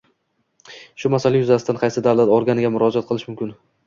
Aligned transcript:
Shu 1.03 1.11
masala 1.15 1.41
yuzasidan 1.41 1.79
qaysi 1.83 2.03
davlat 2.07 2.31
organiga 2.39 2.73
murojaat 2.77 3.07
qilish 3.11 3.27
mumkin? 3.31 3.53